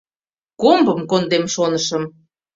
[0.61, 2.03] Комбым кондем шонышым